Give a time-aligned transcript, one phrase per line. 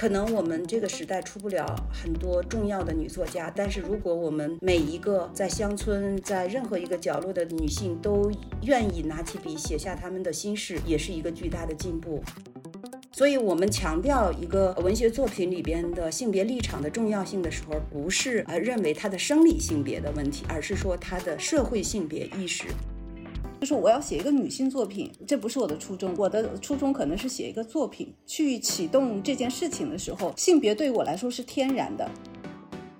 [0.00, 8.32] 可能我们这个时代出不了很多重要的女作家，但是如果我们每一个在乡村，在任何一个角落的女性都
[8.62, 12.24] 愿意拿起笔写下她们的心事，也是一个巨大的进步。
[13.12, 22.64] 所以，我们强调一个文学作品里边的性别立场的重要性的时候，不是呃认为它的生理性别的问题，而是说它的社会性别意识。
[23.60, 26.14] 就是我要写一个女性作品，这不是我的初衷。
[26.16, 32.10] 我的初衷可能是写一个作品，去启动这件事情的时候，性别对我来说是天然的。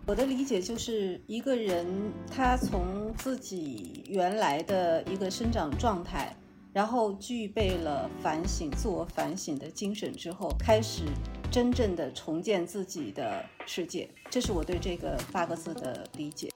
[0.07, 1.87] 我的理解就是一个人
[2.31, 6.37] 他从自己原来的一个生长状态。
[6.73, 11.03] 然后具备了反省、自我反省的精神之后，开始
[11.51, 14.09] 真正的重建自己的世界。
[14.31, 16.49] 这是我对这个八个字的理解。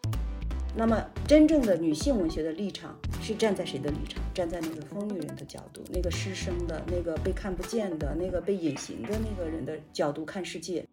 [0.76, 4.20] 那么，真正的女性文学的立场是站在谁的立场？
[4.34, 10.84] 站在那个疯女人的角度，那个失声的、那个被看不见的、那个被隐形的那个人的角度看世界。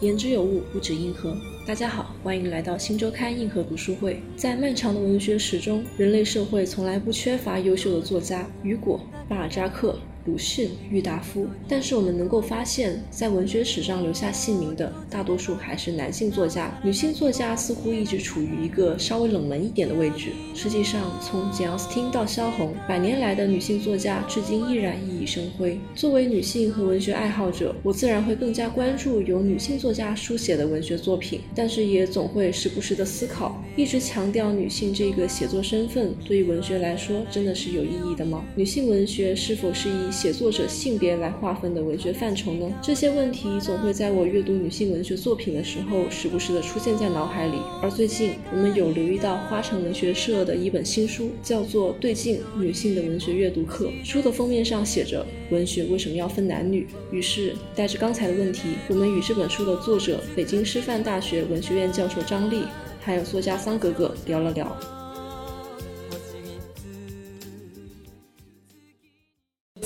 [0.00, 1.36] 言之有物，不止硬核。
[1.66, 4.22] 大家好，欢迎来到新周刊硬核读书会。
[4.34, 8.98] 在漫长的文学史中，人类社会从来不缺乏优秀的作家，雨果、
[9.28, 9.98] 巴尔扎克。
[10.26, 20.28] 鲁迅、郁达夫，但是我们能够发现，在文学史上留下姓名的大多数还是男性作家，女性作家似乎一直处于一个稍微冷门一点的位置。
[20.54, 25.80] 实际上，从简·奥斯汀到萧红，百年来的女性作家至今依然熠熠生辉。
[25.94, 38.44] 作为女性和文学爱好者，我自然会更加关注由女性作家书写的文学作品，但是也总会时不时的思考：一直强调女性这个写作身份，对于文学来说真的是有意义的吗？
[38.54, 42.70] 女性文学是否是以写作者性别来划分的文学范畴呢？
[42.82, 47.54] 这些问题总会在我阅读女性文学作品的时候，时不时的出现在脑海里。
[47.80, 53.86] 而最近，我们有留意到花城文学社的一本新书，叫做《对镜：女性的文学阅读课》。
[54.04, 62.64] 书的封面上写着“文学为什么要分男女？”于是，带着刚才的问题，我们与这本书的作者、北京师范大学文学院教授张丽，
[63.00, 64.99] 还有作家桑格格聊了聊。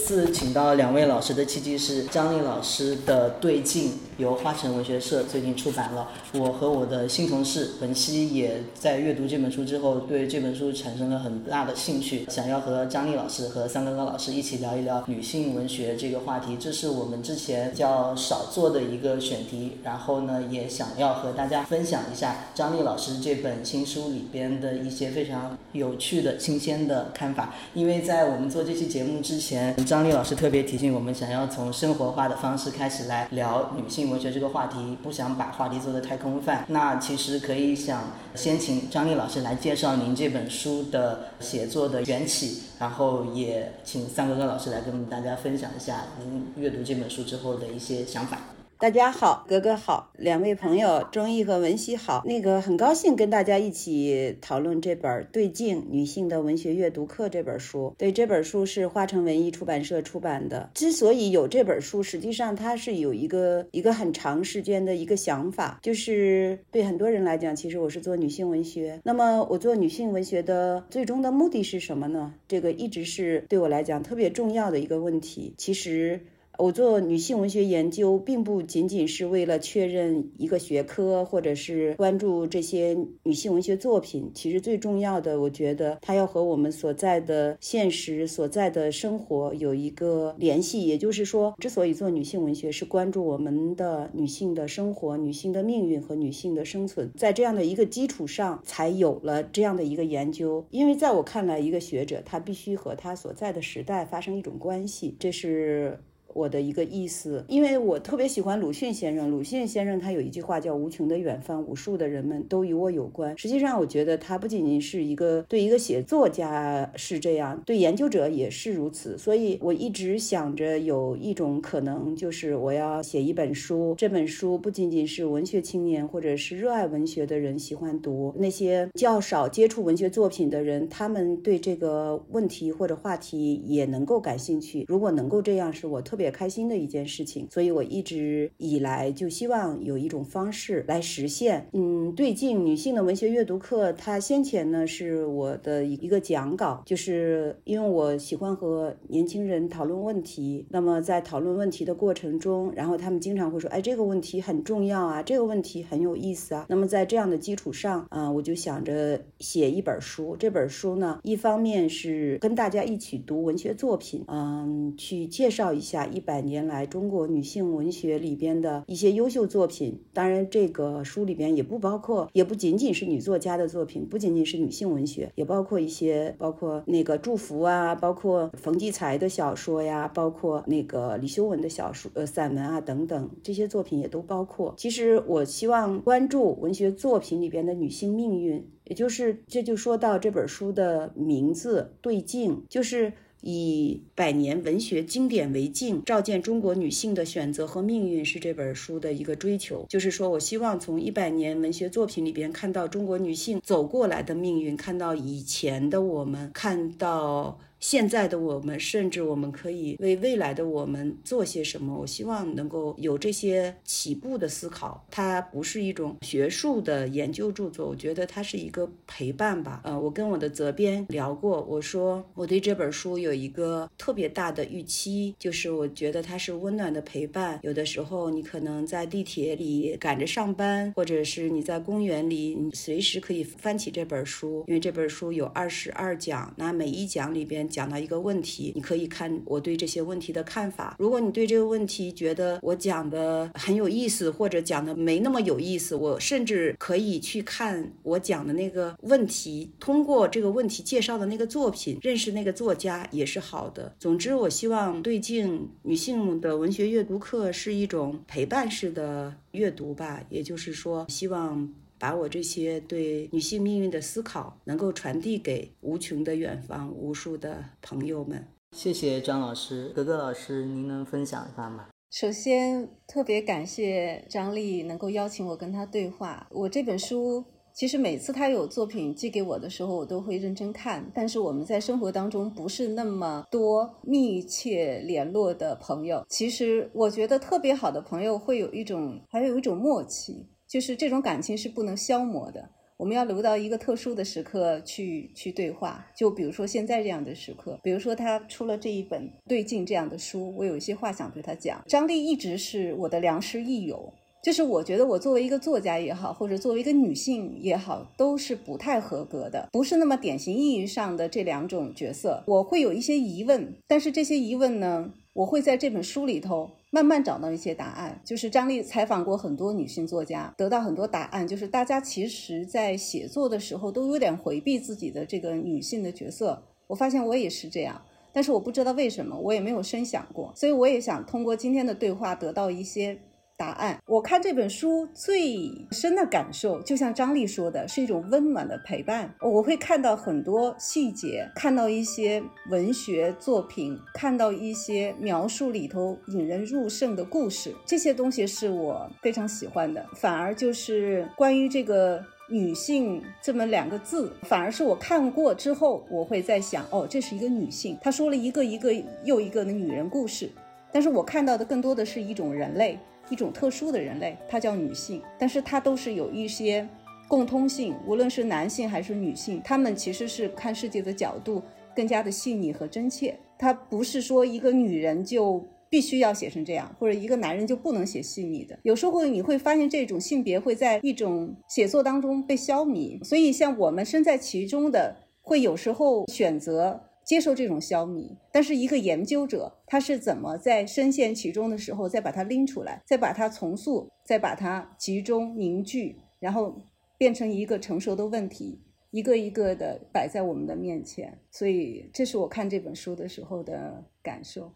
[0.04, 3.88] 次请到两位老师的契机是张丽老师的《对镜》，
[4.18, 6.08] 由花城文学社最近出版了。
[6.34, 16.56] 我和我的新同事文熙也在阅读这本书之后，对这本书产生了很大的兴趣，想要和张丽老师和桑哥哥老师一起聊一聊女性文学这个话题。
[16.58, 19.78] 这是我们之前较少做的一个选题。
[19.82, 27.54] 然后呢，也想要和大家分享一下张丽老师这本新书里边的一些非常有趣的新鲜的看法。
[27.74, 36.64] 因为在我们做这期节目之前，张丽老师特别提醒我们，想要从生活化的方式开始来聊女性文学这个话题，不想把话题做得太空泛。
[36.68, 48.38] 那其实可以想先请张丽老师来介绍您这本书的写作的缘起，然后也请三哥哥老师来跟大家分享一下您阅读这本书之后的一些想法。
[48.84, 52.22] 大家好，格格好，两位朋友钟毅和文熙好。
[52.26, 57.94] 那个很高兴跟大家一起讨论这本《对镜：女性的文学阅读课》这本书。
[57.96, 60.68] 对，这本书是花城文艺出版社出版的。
[60.74, 69.00] 之所以有这本书，实际上它是有一个一个很长时间的一个想法，就是对很多人来讲，其实我是做女性文学。
[69.02, 72.34] 那么我做女性文学的最终的目的是什么呢？
[72.46, 75.54] 这个一直是对我来讲特别重要的一个问题。
[75.56, 76.20] 其实。
[76.58, 84.30] 我做女性文学研究，并不仅仅是为了确认一个学科，或者是关注这些女性文学作品。
[84.34, 90.86] 其实最重要的，我觉得它要和我们所在的现实、所在的生活有一个联系。
[90.86, 97.10] 也就是说，之所以做女性文学，是关注我们的女性的生活、女性的命运和女性的生存。
[97.16, 100.64] 在这样的一个基础上，才有了这样的一个研究。
[100.70, 105.98] 因为在我看来，一个学者他必须和他所在的时代发生一种关系，这是。
[106.34, 109.30] 我的一个意思，因为我特别喜欢鲁迅先生。
[109.30, 113.38] 鲁迅先生他有一句话叫“无穷的远方，无数的人们都与我有关”。
[113.38, 119.16] 实际上，我觉得他不仅仅是一个对一个写作家是这样，对研究者也是如此。
[119.16, 123.94] 所以，我一直想着有一种可能，就是我要写一本书。
[123.96, 134.84] 这本书不仅仅是文学青年或者是热爱文学的人喜欢读，那些较少接触文学作品的人，他们对这个问题或者话题也能够感兴趣。
[134.88, 136.23] 如果能够这样，是我特别。
[136.24, 141.68] 别开心的一件事情，所以我一直以来就希望有一种方式来实现。
[141.74, 156.64] 嗯，最近女性的文学阅读课，它先前呢是我的一个讲稿，就是因为我喜欢和年轻人讨论问题，那么在讨论问题的过程中，然后他们经常会说，哎，这个问题很重要啊，这个问题很有意思啊。
[156.70, 160.34] 那么在这样的基础上，啊，我就想着写一本书。
[160.38, 170.00] 这本书呢，一方面是跟大家一起读文学作品，嗯，去介绍一下一百年来中国女性文学里边的一些优秀作品。
[170.12, 184.72] 当然，这个书里边也不包括，也不仅仅是女作家的作品，不仅仅是女性文学，也包括一些，包括那个祝福啊，包括冯骥才的小说呀，包括那个李修文的小说、呃散文啊等等，这些作品也都包括。
[184.76, 188.64] 其实我希望关注文学作品里边的女性命运。
[188.84, 193.10] 也就是这就说到这本书的名字《对镜》，就是
[193.46, 199.84] 以百年文学经典为镜，照见中国女性的选择和命运，是这本书的一个追求。
[199.90, 207.60] 就是说我希望从一百年文学作品里边看到中国女性走过来的命运，看到以前的我们，看到。
[207.84, 211.94] 现在的我们，甚至我们可以为未来的我们做些什么？
[212.00, 215.06] 我希望能够有这些起步的思考。
[215.10, 219.82] 它不是一种学术的研究著作，我觉得它是一个陪伴吧。
[219.84, 227.60] 呃，我跟我的责编聊过，我说我对这本书有一个特别大的预期，就是我觉得它是温暖的陪伴。
[227.62, 237.68] 有的时候你可能在地铁里赶着上班，或者是你在公园里，你随时可以翻起这本书，因为这本书有二十二讲，那每一讲里边。
[237.74, 240.94] 讲到一个问题，你可以看我对这些问题的看法。
[241.00, 253.92] 如果你对这个问题觉得我讲的很有意思，或者讲的没那么有意思，我甚至可以去看我讲的那个问题，通过这个问题介绍的那个作品，认识那个作家也是好的。
[253.98, 261.74] 总之，我希望对镜女性的文学阅读课是一种陪伴式的阅读吧，也就是说，希望。
[261.98, 268.46] 把我这些对女性命运的思考，能够传递给无穷的远方无数的朋友们。
[268.76, 271.88] 谢谢张老师，格格老师，您能分享一下吗？
[272.10, 276.46] 首先，特别感谢张丽能够邀请我跟她对话。
[276.50, 281.10] 我这本书，其实每次他有作品寄给我的时候，我都会认真看。
[281.12, 286.24] 但是我们在生活当中不是那么多密切联络的朋友。
[286.28, 290.46] 其实我觉得特别好的朋友会有一种，还有一种默契。
[290.74, 296.04] 就是这种感情是不能消磨的，我们要留到一个特殊的时刻去去对话。
[296.16, 301.80] 就比如说现在这样的时刻，比如说他出了这一本《对镜》这样的书，我有一些话想对他讲。
[301.86, 312.42] 张丽一直是我的良师益友，就是我觉得我作为一个作家也好，或者作为一个女性也好，都是不太合格的，不是那么典型意义上的这两种角色。
[312.48, 316.68] 我会有一些疑问，但是这些疑问呢，我会在这本书里头。
[316.94, 326.62] 慢慢找到一些答案，就是张丽采访过很多女性作家，得到很多答案，就是大家其实在写作的时候都有点回避自己的这个女性的角色。
[326.86, 328.00] 我发现我也是这样，
[328.32, 333.18] 但是我不知道为什么，我也没有深想过，所以我也想通过今天的对话得到一些。
[333.56, 339.32] 答案，我看这本书最深的感受，就像张丽说的，是一种温暖的陪伴。
[339.40, 350.04] 我会看到很多细节，看到一些文学作品，看到一些描述里头引人入胜的故事，这些东西是我非常喜欢的。
[350.16, 360.50] 反而就是关于这个女性这么两个字，反而是我看过之后，我会在想，哦，这是一个女性，她说了一个一个又一个的女人故事，
[360.90, 362.98] 但是我看到的更多的是一种人类。
[363.30, 366.88] 一种特殊的人类，她叫女性，但是她都是有一些
[367.28, 371.62] 共通性，无论是男性还是女性，他们其实是看世界的角度
[371.94, 373.36] 更加的细腻和真切。
[373.58, 378.78] 她不是说一个女人就必须要写成这样，或者一个男人就不能写细腻的。
[378.82, 387.00] 有时候你会发现这种性别会在一种写作当中被消弭，所以像我们身在其中的，会有时候选择。
[387.24, 396.80] 接受这种消弭，但是一个研究者他是怎么在深陷其中的时候再把它拎出来，再把它重塑，再把它集中凝聚，然后
[397.16, 401.38] 变成一个成熟的问题，一个一个的摆在我们的面前。
[401.50, 404.70] 所以，这是我看这本书的时候的感受。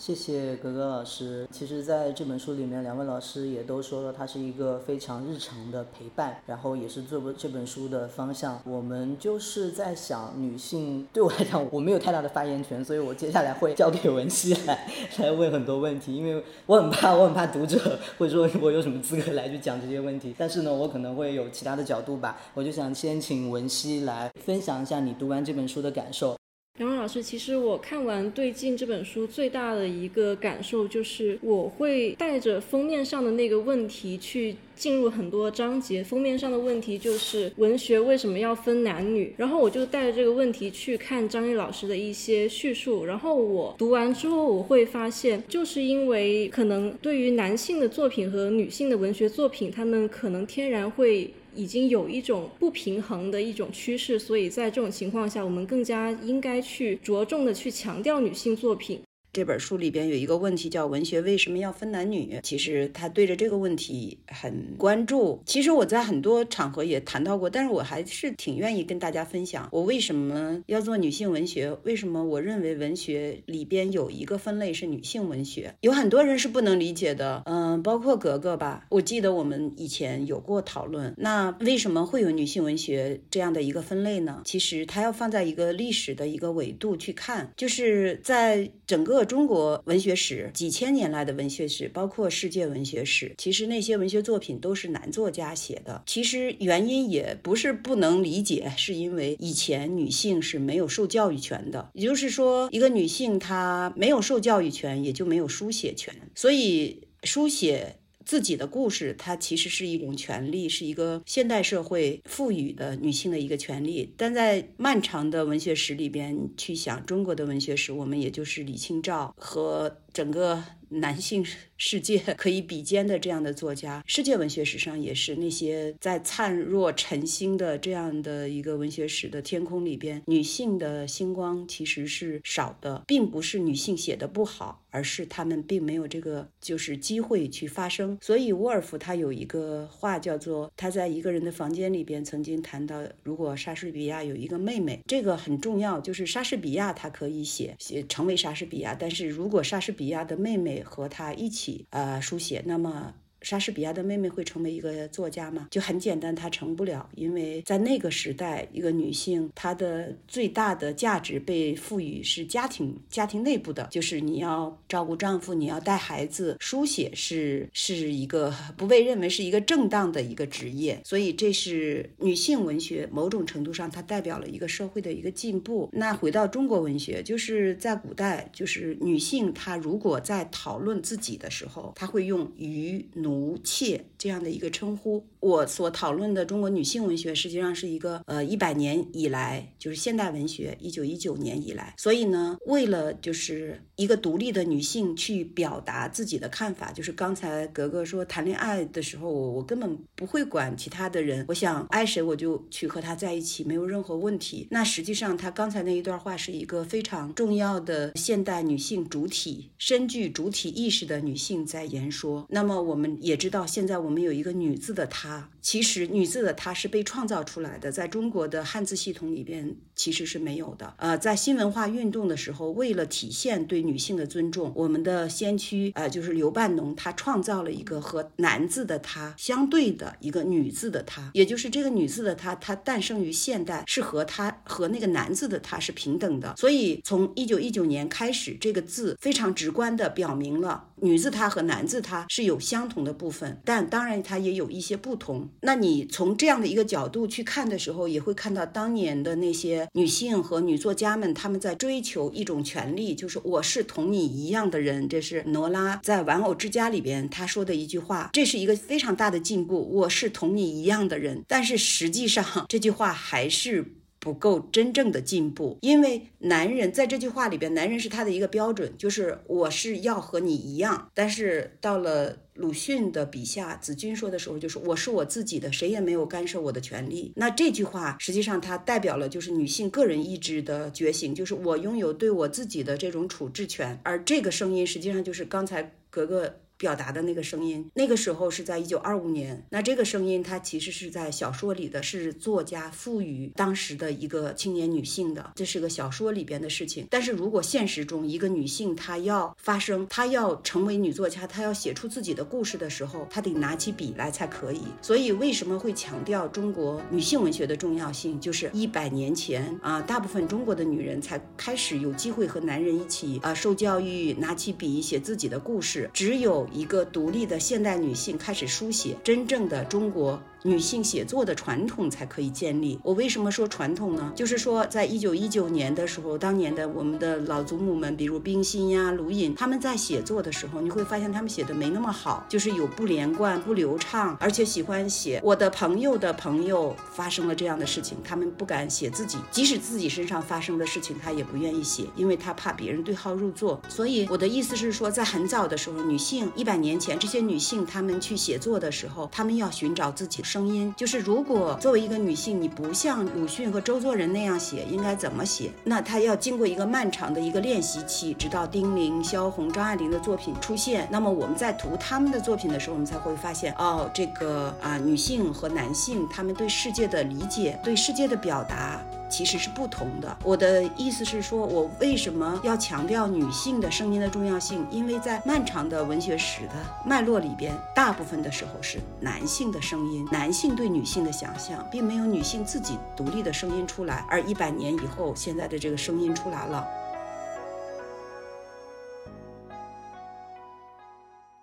[0.00, 1.46] 谢谢格格老师。
[1.52, 8.58] 其实，在这本书里面，两位老师也都说了，它是一个非常日常的陪伴，然后也是这本这本书的方向。
[8.64, 14.88] 我们就是在想，女性对我来讲，我没有太大的发言权，所以我接下来会交给文熙来
[15.18, 20.34] 来问很多问题，因为我很怕，我很怕读者会说我有什么资格来去讲这些问题。
[20.38, 22.40] 但是呢，我可能会有其他的角度吧。
[22.54, 26.39] 我就想先请文熙来分享一下你读完这本书的感受。
[26.80, 36.02] 杨老师，其实我看完《对镜》这本书，最大的一个感受就是，我会带着封面上的那个问题去进入很多章节。
[36.02, 39.34] 封面上的问题就是文学为什么要分男女？
[39.36, 43.04] 然后我就带着这个问题去看张毅老师的一些叙述。
[43.04, 51.30] 然后我读完之后，我会发现，就是因为可能对于男性的作品和女性的文学作品，他们可能天然会。
[51.54, 59.00] 已经有一种不平衡的一种趋势，所以在这种情况下，我们更加应该去着重的去强调女性作品。
[59.32, 62.40] 这本书里边有一个问题叫文学为什么要分男女？
[62.42, 65.40] 其实他对着这个问题很关注。
[65.46, 75.72] 其实我在很多场合也谈到过，但是我还是挺愿意跟大家分享我为什么要做女性文学，为什么我认为文学里边有一个分类是女性文学。
[75.82, 78.86] 有很多人是不能理解的，嗯，包括格格吧。
[78.88, 84.42] 我记得我们以前有过讨论，那为什么会有女性文学这样的一个分类呢？
[84.44, 89.19] 其实它要放在一个历史的一个维度去看，就是在整个。
[89.24, 96.02] 中国文学史几千年来的文学史，包括世界文学史，其实那些文学作品都是男作家写的。
[96.06, 107.96] 其实原因也不是不能理解，是因为以前女性是没有受教育权的，也就是说，一个女性她没有受教育权，也就没有书写权，所以书写。
[108.30, 114.14] 自己的故事，它其实是一种权利，是一个现代社会赋予的女性的一个权利。
[114.16, 120.62] 但在漫长的文学史里边去想中国的文学史，我们也就是李清照和整个。
[120.90, 121.44] 男性
[121.82, 138.18] 世界可以比肩的这样的作家，世界文学史上也是那些在灿若晨星的这样的一个文学史的天空里边，女性的星光其实是少的，并不是女性写的不好，而是她们并没有这个就是机会去发声。
[138.20, 150.79] 所以沃尔夫他有一个话叫做他在一个人的房间里边曾经谈到，如果莎士比亚有一个妹妹，这个很重要，就是莎士比亚他可以写写成为莎士比亚，但是如果莎士比亚的妹妹。
[150.82, 153.14] 和他一起呃书写，那么。
[153.42, 155.68] 莎士比亚的妹妹会成为一个作家吗？
[155.70, 175.88] 就很简单，她成不了，因为在那个时代，一个女性她的最大的价值被赋予是家庭，家庭内部的，就是你要照顾丈夫，你要带孩子，书写是是一个不被认为是一个正当的一个职业，所以这是女性文学某种程度上它代表了一个社会的一个进步。
[175.92, 183.29] 那回到中国文学，就是在古代，就是女性她如果在讨论自己的时候，她会用余奴。
[183.30, 184.09] 奴妾。
[184.20, 204.68] 这样的一个称呼，我所讨论的中国女性文学实际上是一个呃一百年以来，就是现代文学一九一九年以来，所以呢，为了就是一个独立的女性去表达自己的看法，就是刚才格格说谈恋爱的时候，我我根本不会管其他的人，我想爱谁我就去和他在一起，没有任何问题。
[204.70, 212.46] 那实际上他刚才那一段话是一个非常重要的现代女性主体深具主体意识的女性在言说。
[212.50, 213.16] 那么我们。
[213.20, 220.94] 也知道现在我我们有一个女字的她，其实女字的她是被创造出来的，在中国的汉字系统里边其实是没有的。
[220.96, 236.54] 呃，在新文化运动的时候，为了体现对女性的尊重，我们的先驱呃就是刘半农，他创造了一个和男字的他相对的一个女字的她，也就是这个女字的她，她诞生于现代，是和她和那个男字的她是平等的。
[236.56, 243.10] 所以从一九一九年开始，这个字非常直观的表明了女字她和男字她是有相同的。
[243.20, 245.49] 部分，但当然它也有一些不同。
[245.60, 255.08] 那你从这样的一个角度去看的时候，也会看到当年的那些女性和女作家们，她们在追求一种权利，就是我是同你一样的人。
[255.08, 259.88] 这是罗拉在《玩偶之家》里边她说的一句话，这是一个非常大的进步。
[259.92, 263.94] 我是同你一样的人，但是实际上这句话还是。
[264.20, 271.10] 不够真正的进步，因为男人在这句话里边，男人是他的一个标准，就是我是要和你一样。
[271.14, 277.32] 但是到了鲁迅的笔下，子君说的时候，就是我是我自己的，谁也没有干涉我的权利。
[277.36, 283.98] 那这句话实际上它代表了就是女性个人意志的觉醒，就是我拥有对我自己的这种处置权。
[284.02, 286.60] 而这个声音实际上就是刚才格格。
[286.80, 289.62] 表达的那个声音，那个时候是在一九二五年。
[289.68, 297.06] 那这个声音，它其实是在小说里的，是作家赋予当时的一个青年女性的，这是个小说里边的事情。
[297.10, 304.80] 但是如果现实中一个女性她要发声，她要成为女作家，她要写出自己的故事的时候，她得拿起笔来才可以。
[305.02, 308.40] 所以为什么会强调中国女性文学的重要性？
[308.40, 316.08] 就是一百年前啊，大部分中国的女人才开始有机会和男人一起啊受教育，拿起笔写自己的故事。
[316.14, 320.40] 只有一个独立的现代女性开始书写，真正的中国。
[320.62, 322.98] 女性写作的传统才可以建立。
[323.02, 324.32] 我为什么说传统呢？
[324.36, 343.80] 就是说，在一九一九年的时候，当年的我们的老祖母们，比如冰心呀、卢隐，他们在写作的时候，你会发现他们写的没那么好，就是有不连贯、不流畅，而且喜欢写我的朋友的朋友发生了这样的事情，他们不敢写自己，即使自己身上发生的事情，他也不愿意写，因为他怕别人对号入座。
[343.88, 355.70] 所以我的意思是说，在很早的时候，女性一百年前，这些女性她们去写作的时候，她们要寻找自己声音，就是如果作为一个女性，你不像鲁迅和周作人那样写，应该怎么写？
[355.84, 361.06] 那她要经过一个漫长的一个练习期，直到丁玲、萧红、张爱玲的作品出现。
[361.08, 369.00] 那么我们在读他们的作品的时候，我们才会发现，哦，这个啊，女性和男性他们对世界的理解、对世界的表达。
[369.30, 370.36] 其实是不同的。
[370.42, 374.86] 我的意思是说，我为什么要强调女性的声音的重要性？
[374.90, 376.74] 因为在漫长的文学史的
[377.06, 384.24] 脉络里边，大部分的时候是男性的声音，男性对女性的想象，并没有女性自己独立的声音出来。
[384.28, 386.86] 而一百年以后，现在的这个声音出来了。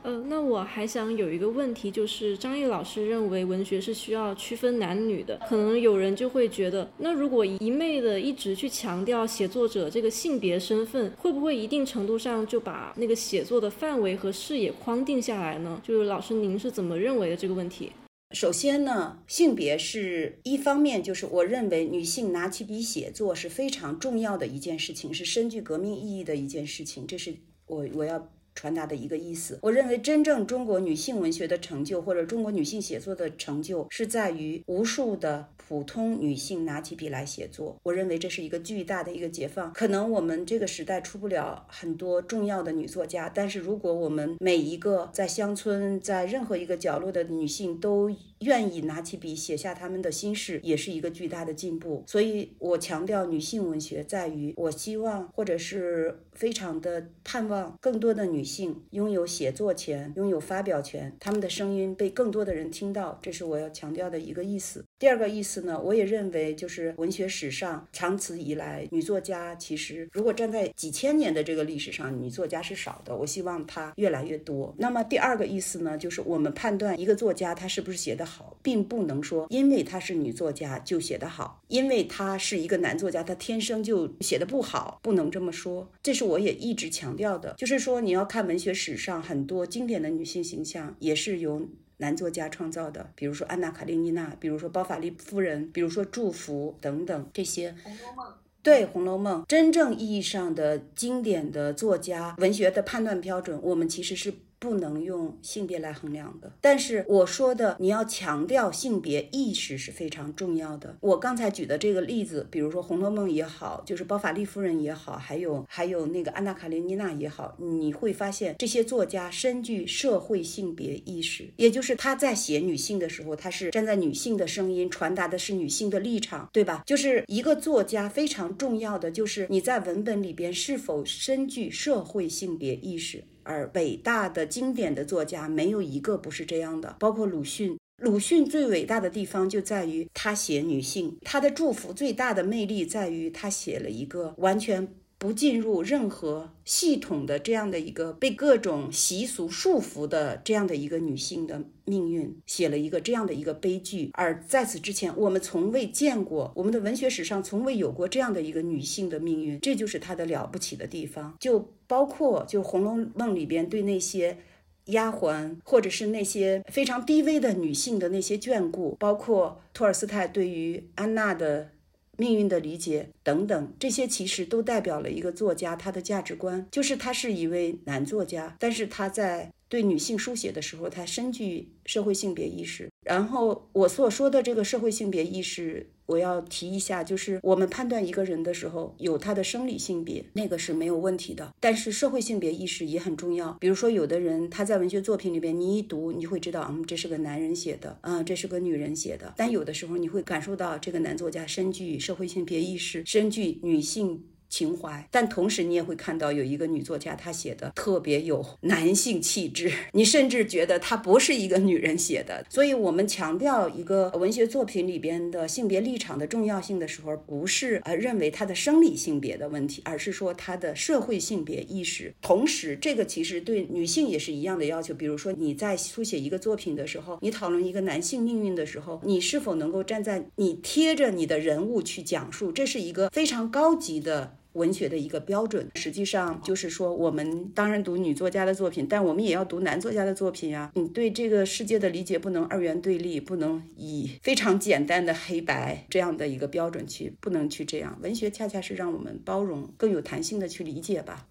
[0.08, 15.82] 呃，那我还想有一个问题，就是张毅老师认为文学是需要区分男女的，可能有人就会觉得，那如果一昧的一直去强调写作者这个性别身份，会不会一定程度上就把那个写作的范围和视野框定下来呢？
[15.84, 17.92] 就是老师您是怎么认为的这个问题？
[18.32, 27.36] 首先呢，性别是一方面，就是我认为女性拿起笔写作是非常重要的一件事情，是深具革命意义的一件事情，这是
[27.66, 28.30] 我我要。
[28.58, 37.78] 传达的一个意思，我认为真正中国女性文学的成就，或者中国女性写作的成就，是在于无数的普通女性拿起笔来写作。
[37.84, 39.72] 我认为这是一个巨大的一个解放。
[39.74, 52.04] 可能我们这个时代出不了很多重要的女作家，但是如果我们每一个在乡村，在任何一个角落的女性都愿意拿起笔写下她们的心事，也是一个巨大的进步。
[52.08, 58.48] 所以我强调女性文学，在于我希望，或者是非常的盼望，更多的女。
[58.48, 64.86] 性拥有写作权，拥有发表权，他们的声音被更多的人听到，这是我要强调的一个意思。
[64.98, 73.14] 第二个意思呢，我也认为就是文学史上长此以来，女作家其实如果站在几千年的这个历史上，女作家是少的。
[73.14, 74.74] 我希望她越来越多。
[74.78, 85.92] 那么第二个意思呢，就是我们判断一个作家她是不是写得好，并不能说因为她是女作家就写得好，因为她是一个男作家，他天生就写得不好，不能这么说。
[86.02, 88.38] 这是我也一直强调的，就是说你要看。
[88.38, 97.74] 看文学史上很多经典的女性形象，也是由男作家创造的，比如说安娜·卡列尼娜，比如说包法利夫人，比如说祝福等等这些。
[97.84, 104.32] 红楼梦对《红楼梦》真正意义上的经典的作家，文学的判断标准，我们其实是。
[104.60, 110.98] 不能用性别来衡量的，但是我说的你要强调性别意识是非常重要的。
[111.00, 126.84] 我刚才举的这个例子，比如说《红楼梦》也好，就是包法利夫人也好，还有还有那个安娜卡列尼娜也好，你会发现这些作家深具社会性别意识，也就是他在写女性的时候，他是站在女性的声音，传达的是女性的立场，对吧？
[126.86, 133.24] 就是一个作家非常重要的就是你在文本里边是否深具社会性别意识。
[133.48, 137.78] 而伟大的经典的作家没有一个不是这样的，包括鲁迅。
[138.04, 144.88] 鲁迅最伟大的地方就在于他写女性，他的祝福最大的魅力在于他写了一个完全。
[145.20, 154.12] 不进入任何系统的这样的一个被各种习俗束缚的这样的一个女性的命运，写了一个这样的一个悲剧。
[154.14, 159.60] 而在此之前，我们从未见过，我们的文学史上从未有过这样的一个女性的命运。
[159.60, 161.36] 这就是她的了不起的地方。
[161.40, 164.38] 就包括就《红楼梦》里边对那些
[164.86, 171.72] 丫鬟，或者是那些非常低微的女性的那些眷顾，包括托尔斯泰对于安娜的。
[172.18, 182.90] 命运的理解等等，这些其实都代表了一个作家他的价值观，就是他是一位男作家，但是他在对女性书写的时候，他深具社会性别意识。
[183.08, 185.88] 然后我所说的这个社会性别意识。
[186.08, 191.54] 我要提一下，就是我们判断一个人的时候，有他的生理性别，那个是没有问题的。
[191.60, 193.52] 但是社会性别意识也很重要。
[193.60, 199.34] 比如说，有的人他在文学作品里边，你一读，你会知道，嗯，这是个男人写的，嗯，这是个女人写的。
[199.36, 204.24] 但有的时候，你会感受到这个男作家深具社会性别意识，深具女性。
[204.50, 212.46] 情怀，但同时你也会看到有一个女作家，她写的特别有男性气质，你甚至觉得她不是一个女人写的。
[212.50, 222.14] 所以，我们强调一个文学作品里边的性别立场的重要性的时候，不是呃认为她的生理性别的问题，而是说她的社会性别意识。
[222.22, 224.94] 同时，这个其实对女性也是一样的要求。
[224.94, 234.38] 比如说你在书写一个作品的时候，你讨论一个男性命运的时候，你是否能够站在你贴着你的人物去讲述，这是一个非常高级的。
[234.58, 240.72] 文学的一个标准，实际上就是说，我们当然读女作家的作品，但我们也要读男作家的作品呀。
[240.76, 247.98] 你对这个世界的理解不能二元对立，不能以非常简单的黑白这样的一个标准去，不能去这样。
[248.02, 251.28] 文学恰恰是让我们包容、更有弹性的去理解吧。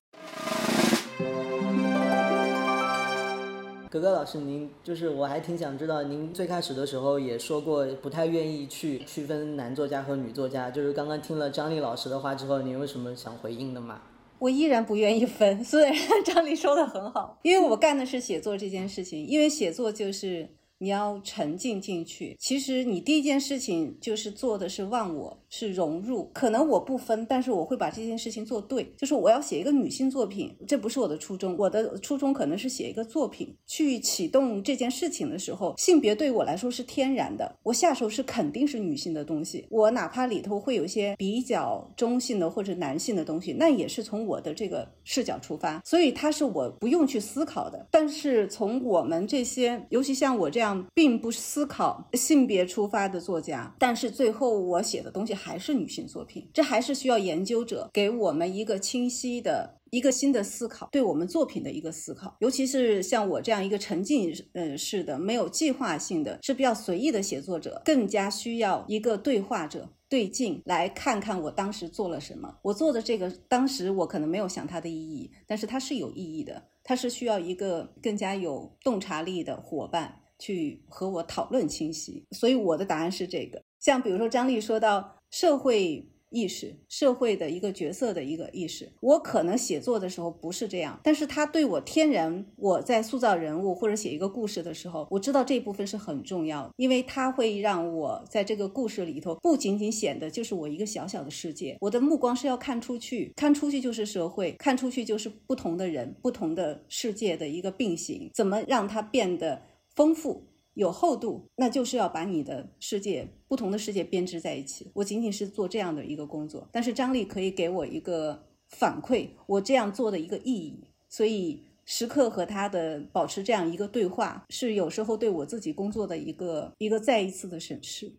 [3.97, 14.03] 格格老师，您就是我还挺想知道，您最开始的时候也说过不太愿意去区分男作家和女作家，就是刚刚听了张丽老师的话之后，您有什么想回应的吗？
[14.39, 15.95] 我依然不愿意分，虽然
[16.27, 20.51] 张丽说的很好，因为我干的是写作这件事情，因为写作就是。
[20.79, 22.37] 你要沉浸进去。
[22.39, 26.31] 其实你第一件事情就是做的是忘我，是融入。
[26.35, 28.93] 可能我不分，但是我会把这件事情做对。
[28.99, 31.57] 就是我要写一个女性作品，这不是我的初衷。
[31.57, 37.57] 我的初衷可能是写一个作品，去启动这件事情的时候，性别对我来说是天然的。
[37.63, 39.67] 我下手是肯定是女性的东西。
[39.71, 47.87] 我哪怕里头会有一些比较中性的或者男性的东西，那也是从我的这个视角出发，所以它是我不用去思考的。
[47.91, 50.66] 但是从我们这些，尤其像我这样。
[50.95, 62.37] 并不思考性别出发的作家，但是最后我写的东西还是女性作品，这还是需要研究者给我们一个清晰的一个新的思考，对我们作品的一个思考。
[62.41, 72.57] 尤其是像我这样一个沉浸呃式的、没有计划性的、是比较随意的写作者，更加需要一个对话者对镜来看看我当时做了什么。
[72.63, 80.21] 我做的这个，当时我可能没有想它的意义，但是它是有意义的，它是需要一个更加有洞察力的伙伴。
[80.39, 83.63] 去和我讨论清晰，所以我的答案是这个。
[83.81, 109.63] 像比如说张丽说到社会意识、社会的一个角色的一个意识，我可能写作的时候不是这样，但是他对我天然我在塑造人物或者写一个故事的时候，我知道这部分是很重要的，因为它会让我在这个故事里头不仅仅显得就是我一个小小的世界，我的目光是要看出去，看出去就是社会，看出去就是不同的人、不同的世界的一个并行，怎么让它变得。
[109.97, 114.91] 丰富有厚度，那就是要把你的世界不同的世界编织在一起。
[114.93, 120.85] 我仅仅是做这样的一个工作，但是张力可以给我一个反馈，我这样做的一个意义。
[121.09, 128.13] 所以时刻和他的保持这样一个对话，是有时候对我自己工作的一个一个再一次的审视。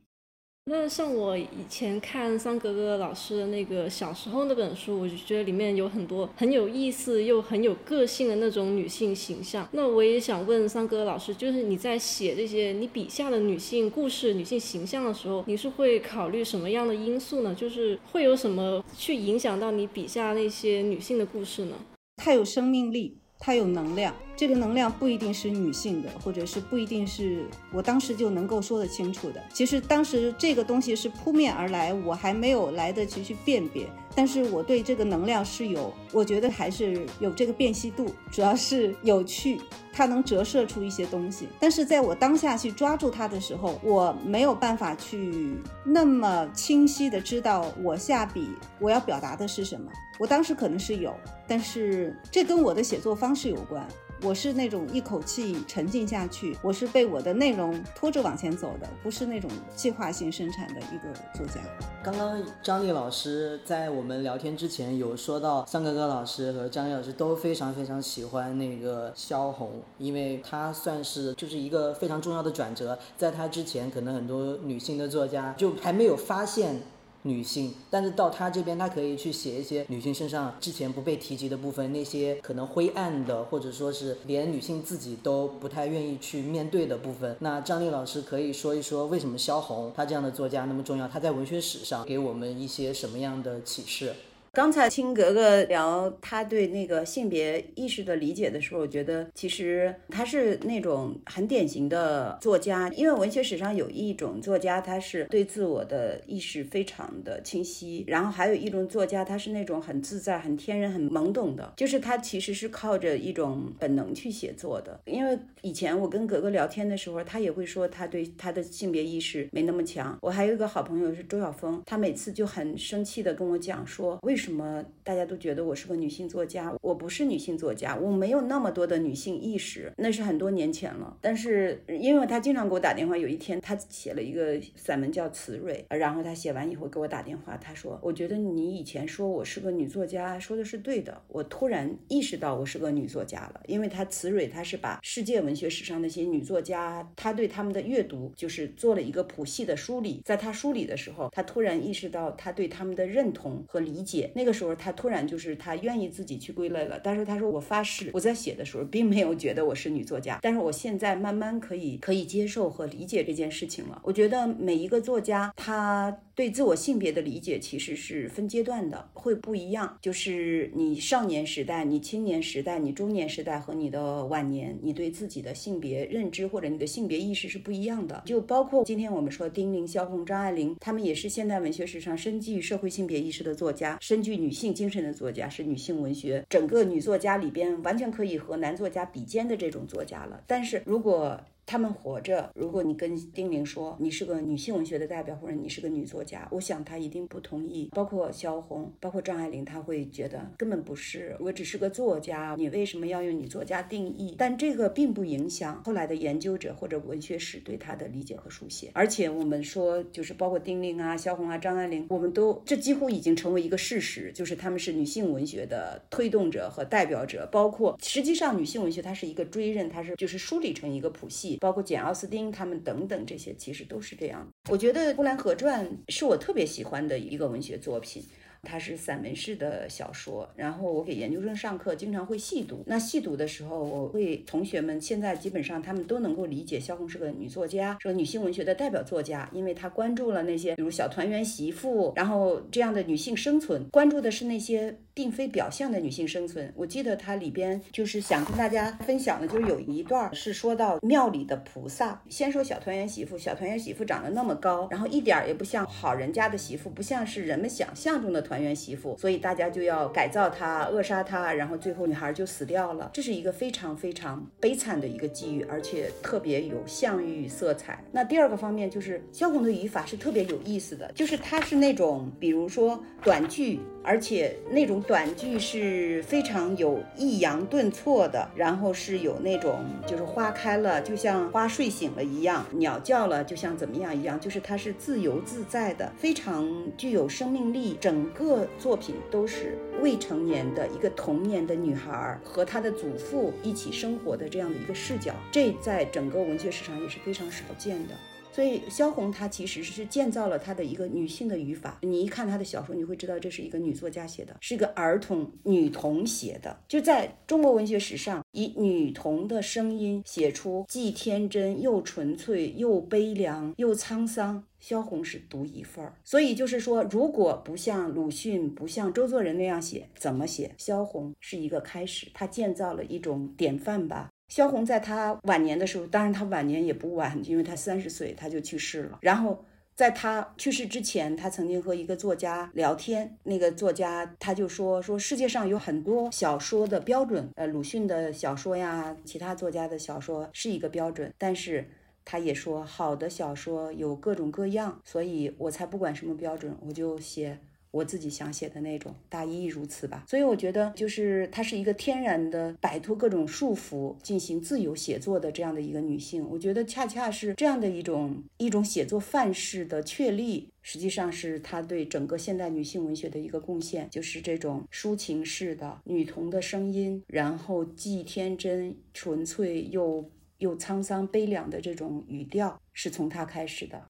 [0.70, 9.66] 那像我以前看桑格格老师的那个小时候那本书，我就觉得里面有很多很有意思又很有个性的那种女性形象。
[9.72, 17.56] 那我也想问桑格格老师，就是你在写这些你笔下的女性故事、女性形象的时候，你是会考虑什么样的因素呢？
[17.56, 21.76] 就是会有什么去影响到你笔下那些女性的故事呢？
[22.18, 23.18] 她有生命力。
[23.40, 29.44] 她有能量，这个能量不一定是女性的，或者是不一定是我当时就能够说得清楚的。
[29.52, 33.90] 其实当时这个东西是扑面而来，我还没有来得及去辨别。
[34.16, 41.48] 但是我对这个能量是有，我觉得还是有这个辨析度，主要是有趣，它能折射出一些东西。
[41.60, 49.92] 但是在我当下去抓住它的时候，我没有办法去那么清晰的知道我下笔我要表达的是什么。
[50.20, 51.14] 我当时可能是有，
[51.48, 53.88] 但是这跟我的写作方式有关。
[54.24, 61.62] 我是那种一口气沉浸下去，我是被我的内容拖着往前走的，不是那种计划性生产的一个作家。
[62.04, 76.82] 刚刚张丽老师在我们聊天之前有说到，桑格格老师和张丽老师都非常非常喜欢那个萧红，因为她算是就是一个非常重要的转折，在她之前，可能很多女性的作家就还没有发现。
[77.28, 87.36] 女性，但是到她这边，她可以去写一些女性身上之前不被提及的部分，那些可能灰暗的，或者说是连女性自己都不太愿意去面对的部分。
[87.40, 91.08] 那张丽老师可以说一说，为什么萧红她这样的作家那么重要？
[91.08, 94.14] 她在文学史上给我们一些什么样的启示？
[94.52, 115.00] 刚才听格格聊他对那个性别意识的理解的时候，我觉得其实他是那种很典型的作家，因为文学史上有一种作家，他是对自我的意识非常的清晰，然后还有一种作家，他是那种很自在、很天然、很懵懂的，就是他其实是靠着一种本能去写作的。
[115.06, 120.18] 因为以前我跟格格聊天的时候，他也会说他对他的性别意识没那么强。
[120.22, 126.72] 我还有一个好朋友是周晓峰，他每次就很生气的跟我讲说，为为什么大家都觉得我是个女性作家？
[126.84, 131.18] 我不是女性作家，我没有那么多的女性意识，那是很多年前了。
[131.20, 141.20] 但是因为他经常给我打电话，有一天他写了一个散文叫《雌蕊》，然后他写完以后给我打电话，他说：“我觉得你以前说我是个女作家，说的是对的。
[141.30, 150.22] 我突然意识到我是个女作家了，因为他《雌蕊》他是把世界文学史上那些女作家，他对他们的阅读就是做了一个谱系的梳理。
[150.24, 154.27] 在他梳理的时候，他突然意识到他对他们的认同和理解。
[154.34, 157.00] 那个时候他突然就是他愿意自己去归类了。
[157.04, 164.02] 但是他说我发誓，我在写的时候并没有觉得我是女作家，但是我现在慢慢可以可以接受和理解这件事情了。
[164.04, 166.18] 我觉得每一个作家他。
[166.38, 169.98] 对自我性别的理解其实是分阶段的，会不一样。
[170.00, 178.22] 就是你少年时代、你青年时代、你中年时代和你的晚年，你对自己的性别认知或者你的性别意识是不一样的。
[178.24, 190.42] 就包括今天我们说丁玲、萧红、张爱玲，她们也是现代文学史上深具社会性别意识的作家，是根据女性精神的作家，是女性文学整个女作家里边完全可以和男作家比肩的这种作家了。
[190.48, 192.50] 但是如果他们活着。
[192.56, 197.90] 如果你跟丁玲说你是个女性文学的代表，或者你是个女作家，我想她一定不同意。
[197.94, 201.36] 包括萧红，包括张爱玲，她会觉得根本不是。
[201.42, 204.34] 我只是个作家，你为什么要用女作家定义？
[204.38, 208.90] 但这个并不影响后来的研究者或者文学史对她的理解和书写。
[208.94, 217.46] 而且我们说，就是包括丁玲啊、萧红啊、张爱玲，我们都这几乎已经成为一个事实，就是他们是女性文学的推动者和代表者。
[217.52, 221.57] 包括实际上，女性文学它是一个追认，它是就是梳理成一个谱系。
[221.60, 224.48] 包括简·奥斯汀他们等等，这些其实都是这样。
[224.70, 228.24] 我觉得《呼兰河传》是我特别喜欢的一个文学作品。
[228.70, 232.84] 它是散文式的小说，然后我给研究生上课，经常会细读。
[232.86, 246.74] 那细读的时候，我会同学们现在基本上他们都能够理解萧红是个女作家，是个女性文学的代表作家，因为她关注了那些比如小团圆媳妇，然后这样的女性生存，关注的是那些并非表象的女性生存。
[246.76, 252.22] 我记得它里边就是想跟大家分享的，就是有一段是说到庙里的菩萨。
[252.28, 258.42] 先说小团圆媳妇，小团圆媳妇长得那么高，然后一点也不像好人家的媳妇，不像是人们想象中的。
[258.48, 263.12] 团团圆媳妇，所以大家就要改造她、扼杀她，然后最后女孩就死掉了。
[263.14, 268.04] 这是一个非常非常悲惨的一个际遇，而且特别有象喻色彩。
[268.12, 286.66] 那第二个方面就是萧红的语法是特别有意思的，就是它是那种，比如说短句，而且那种短句是非常有抑扬顿挫的，然后是有那种就是花开了就像花睡醒了一样，鸟叫了就像怎么样一样，就是它是自由自在的，非常
[286.98, 287.98] 具有生命力。
[288.00, 298.14] 整个作品都是未成年的一个童年的女孩和她的祖父一起生活的这样的一个视角，这在整个文学史上也是非常少见的。
[298.58, 302.00] 所以萧红她其实是建造了她的一个女性的语法。
[302.02, 306.76] 你一看她的小说，你会知道这是一个女作家写的，是一个儿童女童写的。
[306.88, 314.64] 就在中国文学史上，以女童的声音写出既天真又纯粹又悲凉又沧桑。
[314.80, 320.74] 萧红是独一份儿，所以就是说，如果不像鲁迅、不像周作人那样写，怎么写？
[320.78, 324.30] 萧红是一个开始，他建造了一种典范吧。
[324.48, 329.20] 萧红在他晚年的时候，当然他晚年也不晚，因为他三十岁他就去世了。
[329.22, 341.90] 然后在他去世之前，他曾经和一个作家聊天，那个作家他就说说世界上有很多小说的标准，呃，鲁迅的小说呀，其他作家的小说是一个标准，但是。
[342.30, 347.58] 他也说，好的小说有各种各样，所以我才不管什么标准，我就写
[347.98, 350.24] 我自己想写的那种，大意如此吧。
[350.28, 356.48] 所以我觉得，就是她是一个天然的摆脱各种束缚，进行自由写作的这样的一个女性。
[356.50, 370.30] 我觉得恰恰是这样的一种一种写作范式的确立，实际上是她对整个现代女性文学的一个贡献，就是这种抒情式的女童的声音，然后既天真纯粹又。
[370.60, 374.08] 又沧桑悲凉的这种语调，是从他开始的。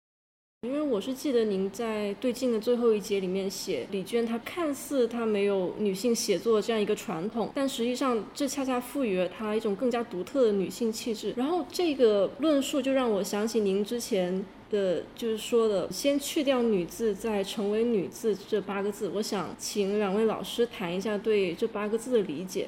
[0.62, 11.32] 因为我是记得您在对镜的最后一节里面写李娟，她看似她没有女性写作这样一个传统，但实际上这恰恰赋予了她一种更加独特的女性气质。
[11.38, 19.08] 然后这个论述就让我想起您之前的就是说的“先去掉女字，再成为女字”这八个字。
[19.10, 22.68] 我想请两位老师谈一下对这八个字的理解。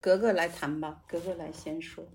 [0.00, 2.08] 格格来谈吧，格格来先说。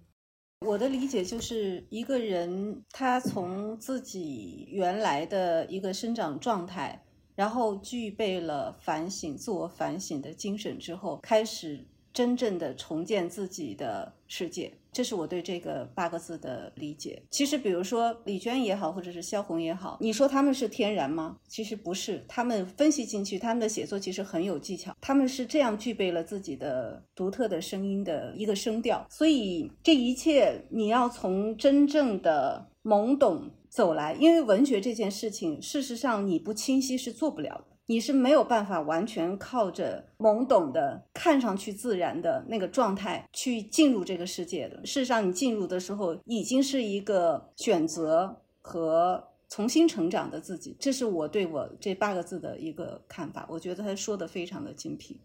[0.66, 7.04] 我的理解就是一个人，他从自己原来的一个生长状态，
[7.36, 14.72] 然后具备了反省、自我反省的精神之后，开始真正的重建自己的世界。
[14.92, 17.20] 这是我对这个八个字的理解。
[17.32, 21.36] 其实，比如说李娟也好，或者是萧红也好，你说他们是天然吗？
[21.48, 22.24] 其实不是。
[22.28, 24.96] 他们分析进去，他们的写作其实很有技巧。
[25.02, 29.04] 他们是这样具备了自己的独特的声音的一个声调。
[29.10, 37.73] 所以这一切，你要从真正的懵懂走来，因为文学这件事情，事实上你不清晰是做不了的。
[37.86, 44.78] 你是没有办法完全靠着懵懂的、看上去自然的那个状态去进入这个世界的。
[44.86, 50.76] 事实上，你进入的时候已经是一个选择和重新成长的自己。
[50.80, 53.46] 这是我对我这八个字的一个看法。
[53.50, 55.22] 我觉得他说的非常的精辟。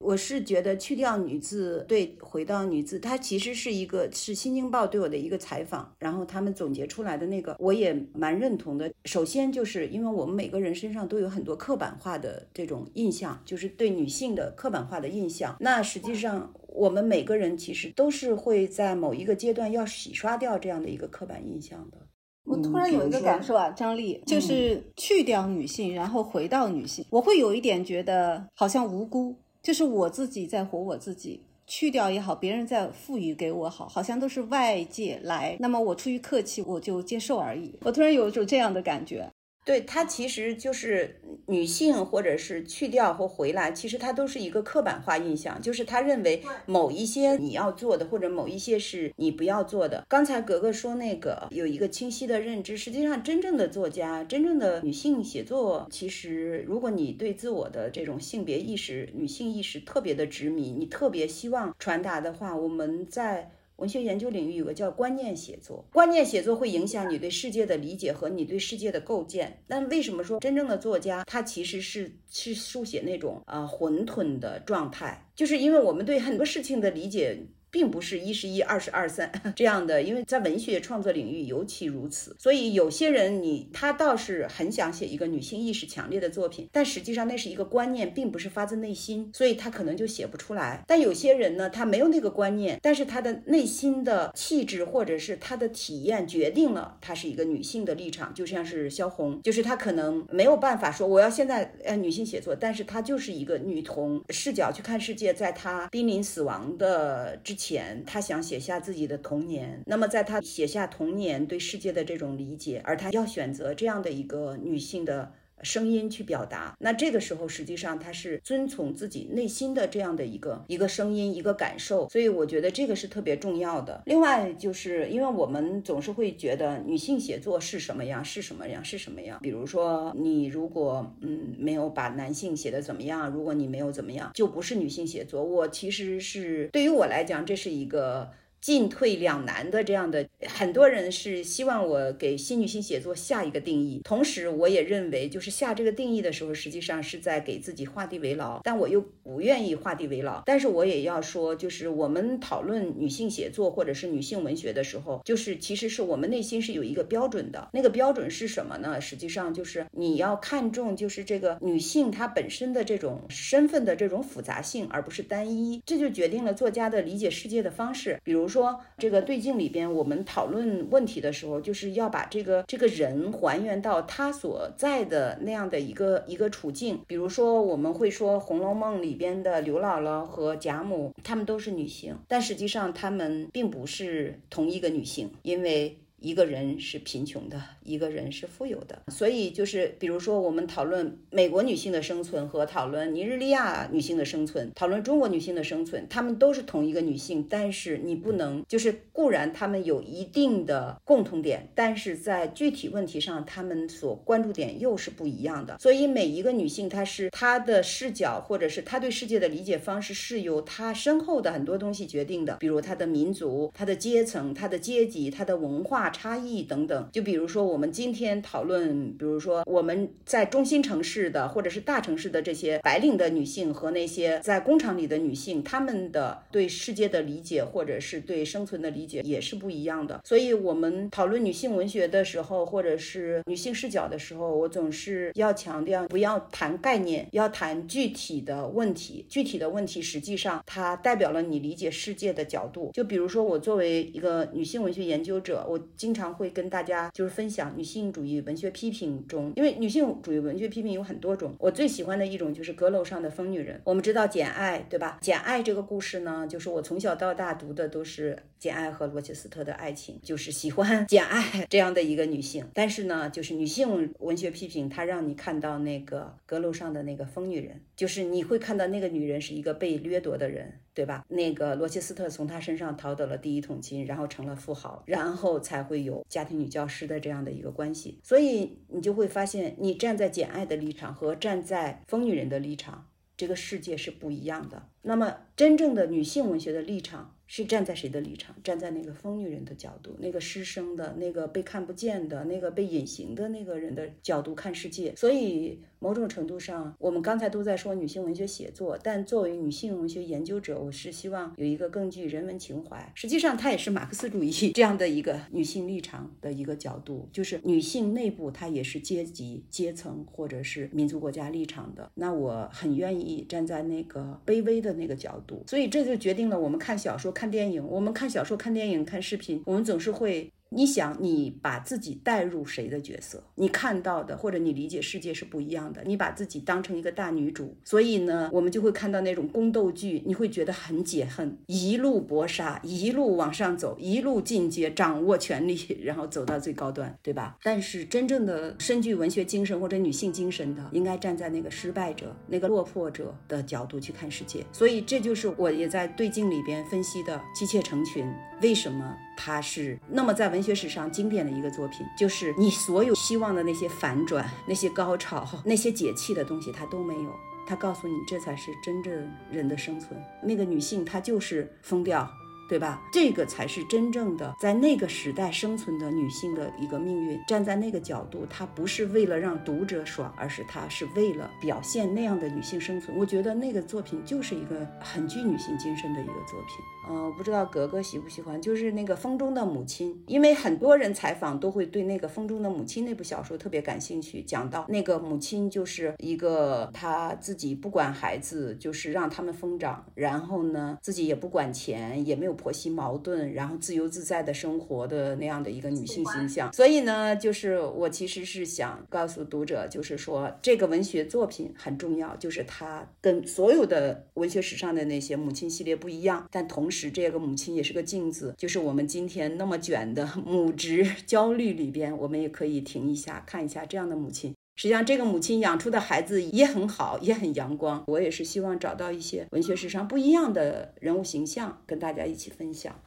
[0.00, 8.90] 我是觉得去掉女字，对，回到女字，它其实是一个是《新京报》对我的一个采访，然后他们总结出来的那个，我也蛮认同的。
[9.04, 15.54] 首先就是因为我们每个人身上都有很多刻板化的这种印象，就是对女性的刻板化的印象。
[15.60, 21.98] 那实际上我们每个人其实都是会在某一个阶段要洗刷掉这样的一个刻板印象的。
[22.44, 29.36] 我突然有一个感受啊，张丽，就是去掉女性，然后回到女性，我会有一点觉得好像无辜。
[29.62, 37.78] 就是我自己在活我自己，去掉也好，别人在赋予给我好，好像都是外界来，那么我出于客气，我就接受而已。
[37.82, 39.30] 我突然有一种这样的感觉。
[39.70, 50.04] 对它其实就是女性，或者是去掉或回来，其实它都是一个刻板化印象，就是他认为某一些你要做的，或者某一些是你不要做的。
[50.08, 63.52] 刚才格格说那个有一个清晰的认知，实际上真正的作家，真正的女性写作，其实如果你对自我的这种性别意识、女性意识特别的执迷，你特别希望传达的话，我们在。
[63.80, 69.62] 文学研究领域有个叫观念写作，观念写作会影响你对世界的理解和你对世界的构建。
[69.66, 75.26] 那为什么说真正的作家他其实是是书写那种啊混沌的状态？
[75.34, 77.38] 就是因为我们对很多事情的理解。
[77.70, 82.34] 并不是一是一，二是二三 这样的，因为在文学创作领域尤其如此。
[82.38, 90.82] 所以有些人你他倒是很想写一个女性意识强烈的作品，但实际上那是一个观念，并不是发自内心，所以他可能就写不出来。
[90.86, 107.59] 但有些人呢，他没有那个观念，但是他的内心的气质或者是他的体验决定了他是一个女性的立场，就像是萧红，就是他可能没有办法说我要现在呃女性写作，但是他就是一个女童视角去看世界，在她濒临死亡的之。
[107.64, 109.82] 前，他想写下自己的童年。
[109.86, 115.32] 那么，在他写下童年对世界的这种理解，而他要选择这样的一个女性的。
[115.62, 124.02] 声音去表达，那这个时候实际上他是遵从自己内心的这样的一个一个声音一个感受，所以我觉得这个是特别重要的。
[124.06, 135.42] 另外就是因为我们总是会觉得女性写作是什么样是什么样是什么样，比如说你如果嗯没有把男性写的怎么样，如果你没有怎么样，就不是女性写作。
[135.42, 138.30] 我其实是对于我来讲，这是一个。
[138.60, 150.42] 进退两难的这样的很多人是希望我给新女性写作下一个定义，同时我也认为，就是下这个定义的时候，实际上是在给自己画地为牢，但我又不愿意画地为牢。
[150.44, 159.00] 但是我也要说，就是我们讨论女性写作或者是女性文学的时候，就是其实是我们内心是有一个标准的，那个标准是什么呢？
[159.00, 168.49] 实际上就是你要看重就是这个女性她本身的这种身份的这种复杂性，而不是单一，这就决定了作家的理解世界的方式，比如。
[168.50, 177.00] 说这个对镜里边，我们讨论问题的时候，就是要把这个这个人还原到他所在的那样的一个一个处境。
[177.06, 185.96] 比如说，我们会说《红楼梦》里边的刘姥姥和贾母，她们都是女性，但实际上她们并不是同一个女性，因为。
[186.22, 205.78] 一个人是贫穷的，一个人是富有的，所以就是比如说，我们讨论美国女性的生存和讨论尼日利亚女性的生存，讨论中国女性的生存，她们都是同一个女性，但是你不能就是固然她们有一定的共同点，但是在具体问题上，她们所关注点又是不一样的。
[205.78, 216.10] 所以每一个女性，她是她的视角或者是她对世界的理解方式是由她身后的很多东西决定的，比如她的民族、她的阶层、她的阶级、她的文化。
[216.10, 230.20] 差异等等，就比如说我我们今天讨论，比如说我们在中心城市的或者是大城市的这些白领的女性和那些在工厂里的女性，她们的对世界的理解或者是对生存的理解也是不一样的。
[230.26, 239.24] 所以，我们讨论女性文学的时候，或者是女性视角的时候，我总是要强调，不要谈概念，要谈具体的问题。
[239.30, 242.90] 具体的问题实际上它代表了你理解世界的角度。
[242.92, 245.80] 就比如说，我作为一个女性文学研究者，我。
[245.96, 253.80] 经常会跟大家就是分享女性主义文学批评中，因为女性主义文学批评有很多种，我最喜欢的一种就是阁楼上的疯女人。
[253.84, 255.18] 我们知道《简爱》对吧？
[255.24, 262.64] 《简爱》这个故事呢，就是我从小到大读的都是简爱和罗切斯特的爱情，就是喜欢简爱 这样的一个女性。
[262.72, 270.80] 但是呢，就是女性文学批评，它让你看到那个阁楼上的那个疯女人，就是你会看到那个女人是一个被掠夺的人。
[271.00, 271.24] 对吧？
[271.28, 278.20] 那个罗切斯特从他身上淘得了第一桶金，然后成了富豪，然后才会有家庭女教师的这样的一个关系。
[278.22, 284.90] 所以你就会发现，你站在简爱的立场和站在疯女人的立场，这个世界是不一样的。
[285.00, 287.34] 那么，真正的女性文学的立场。
[287.52, 288.54] 是站在谁的立场？
[288.62, 295.12] 站在那个疯女人的角度，那个失声的、那个被看不见的、那个被隐形的那个人的角度看世界。
[295.16, 303.10] 所以，某种程度上，我们刚才都在说女性文学写作，但作为女性文学研究者，我是希望有一个更具人文情怀。
[303.16, 312.08] 实际上，它也是马克思主义 这样的一个女性立场的一个角度，就是女性内部它也是阶级、阶层或者是民族国家立场的。
[312.14, 317.34] 那我很愿意站在那个卑微的那个角度，所以这就决定了我们看小说。
[317.40, 320.52] 看电影，我们看小说、看电影、看视频，我们总是会。
[320.72, 323.42] 你想，你把自己带入谁的角色？
[323.56, 326.00] 你看到的或者你理解世界是不一样的。
[326.04, 337.58] 你把自己当成一个大女主，所以呢，我们就会看到那种宫斗剧，你会觉得很解恨，一路搏杀，一路往上走，一路进阶，掌握权力，然后走到最高端，对吧？
[337.64, 344.64] 但是真正的深具文学精神或者女性精神的，应该站在那个失败者、那个落魄者的角度去看世界。
[344.70, 348.24] 所以这就是我也在对镜里边分析的《妻妾成群》
[348.62, 349.16] 为什么。
[349.42, 357.34] 它是那么在文学史上经典的一个作品，就是你所有希望的那些反转、那些高潮、那些解气的东西，它都没有。
[357.66, 360.20] 它告诉你，这才是真正人的生存。
[360.42, 362.30] 那个女性，她就是疯掉。
[362.70, 363.02] 对吧？
[363.12, 367.42] 这个才是真正的在那个时代生存的女性的一个命运。
[367.48, 373.18] 站在那个角度，她不是为了让读者爽，而是她是为了表现那样的女性生存。
[373.18, 376.76] 我觉得那个作品就是一个很具女性精神的一个作品。
[377.08, 384.42] 嗯，不知道格格喜不喜欢，就是那个《风中的母亲》，因为很多人采访都会对那个《风中的母亲》那部小说特别感兴趣。
[384.42, 392.59] 讲到那个母亲就是一个她自己不管孩子，就是让他们疯长，然后呢自己也不管钱，也没有。
[392.60, 414.54] 婆媳矛盾，然后自由自在的生活的那样的一个女性形象，所以呢，就是我其实是想告诉读者，就是说这个文学作品很重要，就是它跟所有的文学史上的那些母亲系列不一样，但同时这个母亲也是个镜子，就是我们今天那么卷的 母职焦虑里边，我们也可以停一下，看一下这样的母亲。
[414.80, 418.02] 实际上，这个母亲养出的孩子也很好，也很阳光。
[418.06, 422.98] 我也是希望找到一些文学史上不一样的人物形象，跟大家一起分享。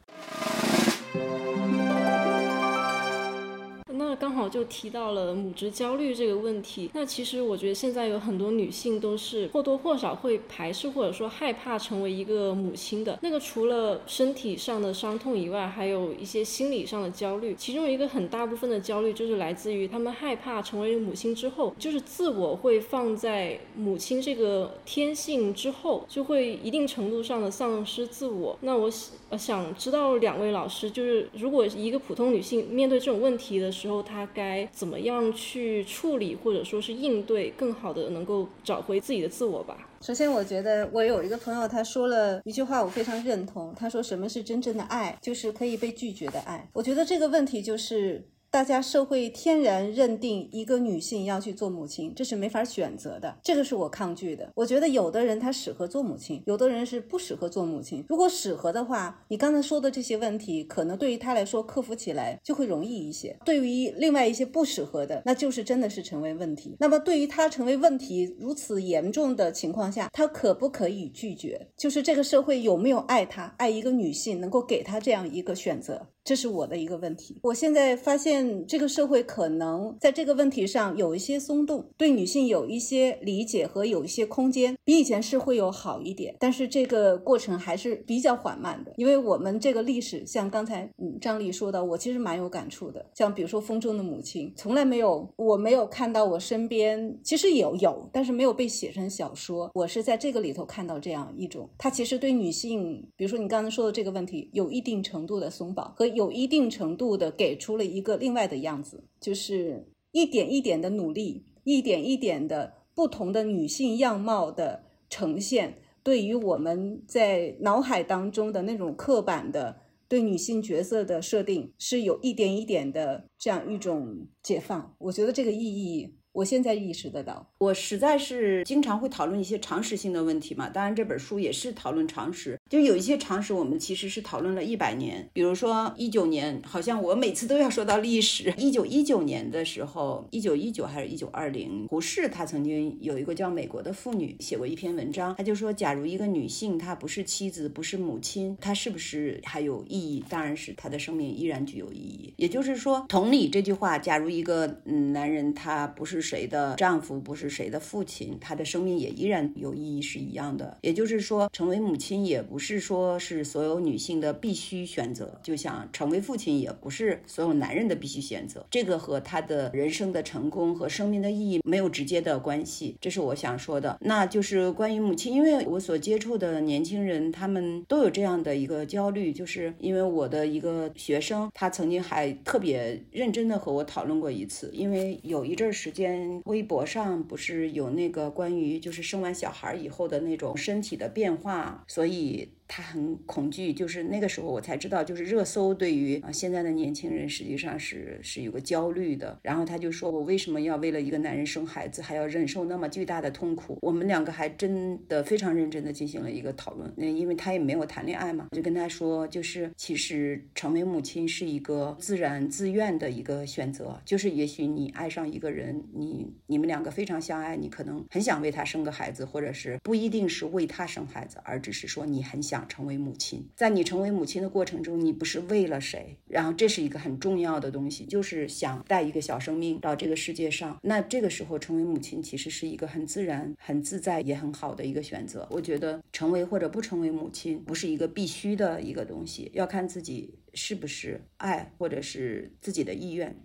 [3.96, 6.90] 那刚好就提到了母职焦虑这个问题。
[6.92, 13.18] 那其实我觉得现在有很多女性都是或多或少会排斥或者说害怕成为一个母亲的。
[13.22, 17.54] 那个除了身体上的伤痛以外，还有一些心理上的焦虑。
[17.58, 28.58] 其中一个很大部分的焦虑就是来自于她们害怕成为母亲之后，就是自我会放在母亲这个天性之后，就会一定程度上的丧失自我。
[28.62, 39.86] 那我想想知道两位老师，就是如果一个普通女性面对这种问题的时候，之后他该怎么样去处理，或者说是应对，更好的能够找回自己的自我吧？
[40.00, 43.74] 首先，我觉得我有一个朋友，他说了一句话，我非常认同。
[43.74, 45.18] 他说：“什么是真正的爱？
[45.20, 48.26] 就是可以被拒绝的爱。”我觉得这个问题就是。
[48.54, 54.48] 大家社会天然认定一个女性要去做母亲，这是没法选择的，这个是我抗拒的。
[54.54, 58.04] 我觉得有的人她适合做母亲，有的人是不适合做母亲。
[58.08, 63.36] 如果适合的话，你刚才说的这些问题，可能对于她来说克服起来就会容易一些。
[63.44, 66.76] 对于另外一些不适合的，那就是真的是成为问题。
[66.78, 71.66] 那么对于她成为问题如此严重的情况下，她可不可以拒绝？
[71.76, 76.06] 就是这个社会有没有爱她，爱一个女性，能够给她这样一个选择？
[76.24, 77.38] 这是我的一个问题。
[77.42, 86.34] 我现在发现这个社会可能在这个问题上有一些松动，对女性有一些理解和有一些空间，比以前是会有好一点。
[86.40, 93.04] 但是这个过程还是比较缓慢的，因为我们这个历史，像刚才嗯张丽说的，我其实蛮有感触的。
[93.12, 99.70] 像比如说《风中的母亲》，从来没有，我没有看到我身边，其实有有，但是没有被写成小说。
[99.74, 106.13] 我是在这个里头看到这样一种，它其实对女性，比如说你刚才说的这个问题，有一定程度的松绑和。
[106.14, 124.94] 有一定程度的给出了一个另外的样子，就是一点一点的努力，一点一点的不同的女性样貌的呈现，对于我们在脑海当中的那种刻板的对女性角色的设定是有一点一点的这样一种解放。
[124.98, 126.14] 我觉得这个意义。
[126.34, 130.68] 我现在意识得到，我实在是经常会讨论一些常识性的问题嘛。
[130.68, 135.26] 当然，这本书也是讨论常识，就有一些常识我们其实是讨论了一百年。
[135.32, 138.52] 比如说一九年，好像我每次都要说到历史。
[138.58, 150.22] 一九一九年的时候，一九一九还是一九二零，胡适他曾经有一个叫《美国的妇女》写过一篇文章，他就说，假如一个女性她不是妻子，不是母亲，她是不是还有意义？
[150.28, 152.34] 当然是她的生命依然具有意义。
[152.36, 156.24] 也就是说，同理这句话，假如一个嗯男人他不是。
[156.24, 160.76] 谁的丈夫不是谁的父亲，他的生命也依然有意义是一样的。
[160.82, 168.66] 也就是说，成为母亲也不是说是所有女性的必须选择，就像成为父亲也不是所有男人的必须选择。
[168.70, 172.96] 这个和他的人生的成功和生命的意义没有直接的关系。
[173.00, 173.96] 这是我想说的。
[174.00, 186.24] 那就是关于母亲，因为我所接触的年轻人，他们都有这样的一个焦虑，就是因为我的一个学生，他曾经还特别认真的和我讨论过一次，因为有一阵时间。
[186.46, 192.48] 微博上不是是有那个关于就是生完小孩以后的那种身体的变化，所以。
[192.76, 199.38] 他很恐惧，就是那个时候我才知道，就是热搜对于啊现在的年轻人实际上是是有个焦虑的。
[199.42, 206.92] 然后他就说：“我为什么要为了一个男人生孩子，还要忍受那么巨大的痛苦？”我们两个还真的非常认真的进行了一个讨论。
[206.96, 214.02] 那因为他也没有谈恋爱嘛，我就跟他说，就是其实成为母亲是一个自然自愿的一个选择。
[214.04, 222.63] 就是也许你爱上一个人，你你们两个非常相爱，你可能很想为他生个孩子，或者是不一定是为他生孩子，而只是说你很想。
[222.64, 226.16] 成为母亲，在你成为母亲的过程中，你不是为了谁？
[226.26, 230.78] 然后这是一个很重要的东西，就是想带一个小生命到这个世界上。
[230.82, 235.46] 那这个时候成为母亲，其实是一个很自然、很自在也很好的一个选择。
[235.50, 243.36] 我觉得成为或者不成为母亲，不是一个必须的一个东西，要看自己是不是爱，或者是自己的意愿。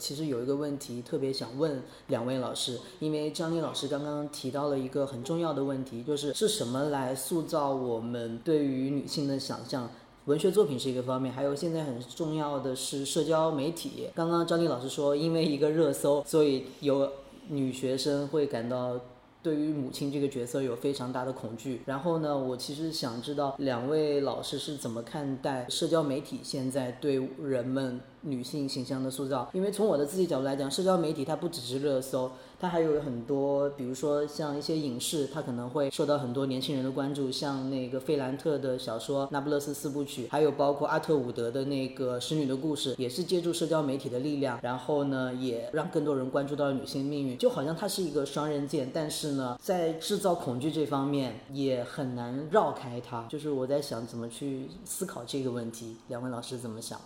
[0.00, 9.88] 其实有一个问题特别想问两位老师，因为张丽老师刚刚提到了一个很重要的问题，就是是什么来塑造我们对于女性的想象？
[10.24, 14.08] 文学作品是一个方面，还有现在很重要的是社交媒体。
[14.14, 17.10] 刚刚张丽老师说，因为一个热搜，所以有
[17.48, 18.98] 女学生会感到。
[19.42, 21.80] 对于母亲这个角色有非常大的恐惧。
[21.86, 29.48] 然后呢，我其实想知道两位老师是怎么看待社交媒体现在对人们女性形象的塑造？
[29.52, 32.30] 因为从我的自己角度来讲，社交媒体它不只是热搜。
[32.60, 47.38] 它还有很多，比如说像一些影视，它可能会受到很多年轻人的关注，像那个费兰特的小说《那不勒斯四部曲》，还有包括阿特伍德的那个《使女的故事》，也是借助社交媒体的力量，然后呢，也让更多人关注到了女性命运。
[47.38, 53.26] 就好像它是一个双刃剑，但是呢，在制造恐惧这方面也很难绕开它。
[53.30, 57.00] 就是我在想怎么去思考这个问题，两位老师怎么想？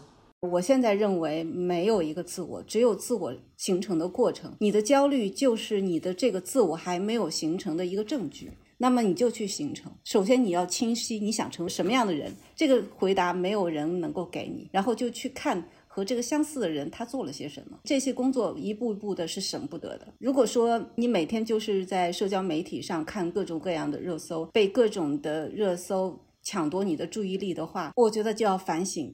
[0.45, 4.55] 我现在认为没有一个自我，只有自我形成的过程。
[4.61, 9.91] 你的焦虑就是你的这个自我还没有形成的一个证据，那么你就去形成。
[10.05, 14.69] 首先你要清晰你想成为什么样的人，这个回答没有人能够给你。
[14.73, 20.13] 然后就去看和这个相似的人他做了些什么，这些工作一步一步的是省不得的。
[20.19, 29.13] 如果说你每天就是在社交媒体上看各种各样的热搜，被各种的热搜抢夺你的注意力的话，我觉得就要反省。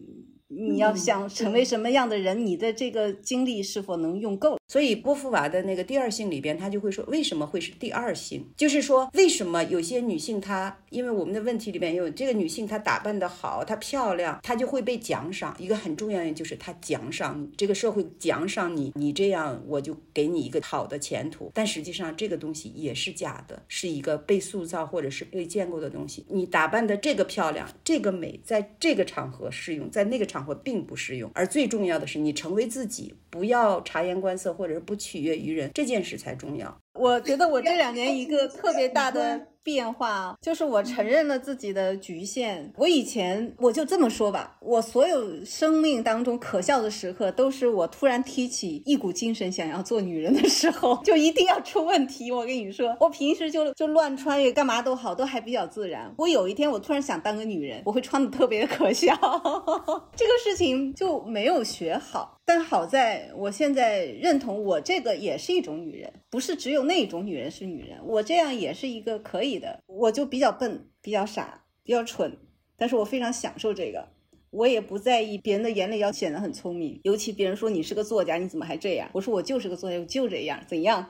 [0.52, 4.59] 你要想成为什么样的人，你的这个精力是否能用够？
[4.70, 8.46] 所以波伏娃的那个第二性里边，他就会说，为什么会是第二性？
[8.56, 15.56] 就是说，为什么有些女性她，因为我们的问题里面有这个女性她打扮的好，她漂亮，她就会被奖赏。
[15.58, 21.50] 一个很重要的就是她奖赏你，这个社会奖赏你，你这样我就给你一个好的前途。
[21.52, 26.24] 但实际上这个东西也是假的，是一个被塑造或者是被建构的东西。
[26.28, 31.28] 你打扮的这个漂亮，这个美，在这个场合适用，在那个场合并不适用。
[31.34, 34.56] 而最重要的是，你成为自己，不要察言观色。
[34.60, 36.82] 或者是不取悦于人这件事才重要。
[36.94, 42.72] 我觉得我这两年一个特别大的变化，就是我承认了自己的局限。
[42.76, 52.32] 我以前我就这么说吧，我所有生命当中可笑的时刻，都是我突然提起一股精神想要做女人的时候，就一定要出问题。
[52.32, 56.12] 我跟你说，我平时就就乱穿越干嘛都好，都还比较自然。
[56.18, 59.14] 我有一天我突然想当个女人，我会穿的特别可笑。
[60.16, 62.36] 这个事情就没有学好。
[62.44, 69.82] 但好在我现在认同，我这个也是一种女人，不是只有那种女人是女人，我这样也是一个可以的。
[69.86, 72.38] 我就比较笨，比较傻，比较蠢，
[72.76, 74.08] 但是我非常享受这个。
[74.50, 79.08] 我也不在意别人的眼里要显得很聪明，尤其别人说你是个作家，你怎么还这样？
[79.12, 81.06] 我说我就是个作家，我就这样，怎样？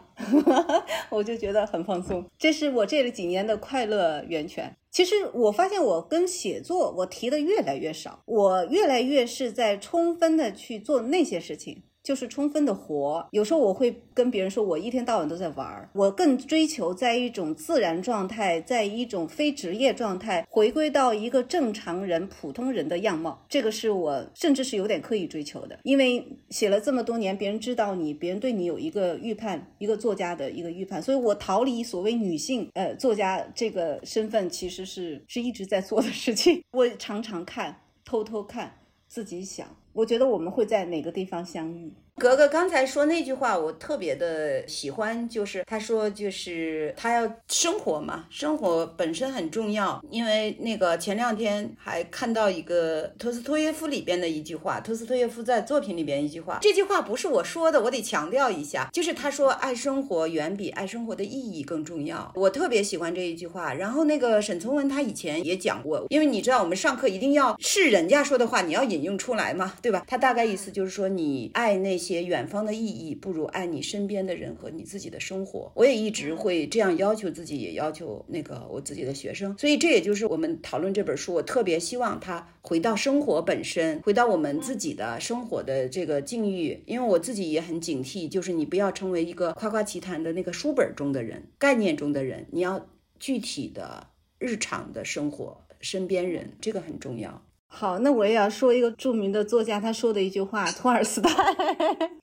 [1.09, 4.77] 我就觉得很放松，这是我这几年的快乐源泉。
[4.91, 11.83] 其实我发现我跟写作我提的越来越少，我越来越是在充分的去做那些事情。
[12.11, 15.89] 就是充分的活，有时候我会跟别人说，我一天到晚都在玩儿。
[15.93, 23.47] 我更追求在一种自然状态，在一种非职业状态，回归到一个正常人、普通人的样貌。
[23.49, 36.61] 这个是我甚至是有点刻意追求的，因为写了这么多年，别人知道你，别人对你有一个预判，一个作家的一个预判，所以我逃离所谓女性呃作家这个身份，其实是是一直在做的事情。
[36.77, 39.69] 我常常看，偷偷看，自己想。
[39.93, 41.93] 我觉得我们会在哪个地方相遇？
[42.21, 49.99] 格格刚才说那句话，我特别的喜欢，就是他说，就是他要生活嘛，生活本身很重要。
[50.11, 62.31] 因为那个前两天还看到一个托斯托耶夫里边的一句话，托斯托耶夫在作品里边一句话，这句话不是我说的，我得强调一下，就是他说爱生活远比爱生活的意义更重要。
[62.35, 63.73] 我特别喜欢这一句话。
[63.73, 70.05] 然后那个沈从文他以前也讲过，因为你知道我们上课一定要是人家说的话，你要引用出来嘛，对吧？
[70.07, 72.10] 他大概意思就是说，你爱那些。
[72.15, 75.71] 些远方的意义不如爱你身边的人和你自己的生活。
[75.75, 79.57] 我也一直会这样要求自己，也要求那个我自己的学生。
[79.59, 86.83] 所以这也就是我们讨论这本书，我特别希望他回到生活本身，回到我们自己的生活的这个境遇。
[86.87, 92.89] 因为我自己也很警惕，就是你不要成为一个夸夸其谈的那个书本中的人、概念中的人，你要
[93.19, 94.09] 具体的
[94.39, 97.47] 日常的生活、身边人，这个很重要。
[97.73, 101.33] 好，那我也要说一个著名的作家他说的一句话，托尔斯泰，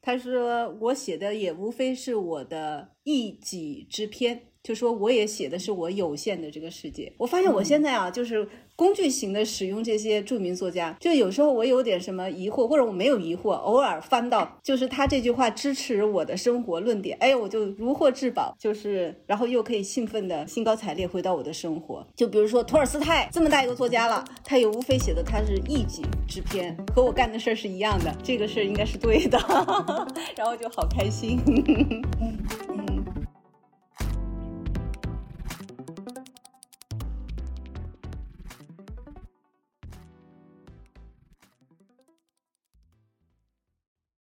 [0.01, 7.13] 他说我写的也无非是我的一己之篇，就说我也写的是我有限的这个世界。
[7.17, 8.47] 我发现我现在啊，就是。
[8.77, 22.05] 工具型的使用这些著名作家，就有时候我有点什么疑惑，或者我没有疑惑，偶尔翻到就是他这句话支持我的生活论点，哎，我就如获至宝，就是然后又可以兴奋的兴高采烈回到我的生活。
[22.15, 29.39] 就比如说托尔斯泰这么大一个作家了，他也无非写的他是一己之篇，和我干的事儿是一样的，这个事儿应该是对的，
[30.37, 31.39] 然后就好开心。